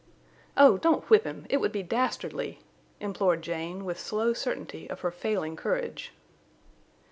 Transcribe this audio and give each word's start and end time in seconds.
"Oh! 0.57 0.79
Don't 0.79 1.07
whip 1.11 1.25
him! 1.25 1.45
It 1.47 1.57
would 1.57 1.71
be 1.71 1.83
dastardly!" 1.83 2.59
implored 2.99 3.43
Jane, 3.43 3.85
with 3.85 3.99
slow 3.99 4.33
certainty 4.33 4.89
of 4.89 5.01
her 5.01 5.11
failing 5.11 5.55
courage. 5.55 6.11